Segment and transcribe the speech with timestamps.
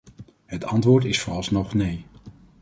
[0.45, 2.05] Het antwoord is vooralsnog nee.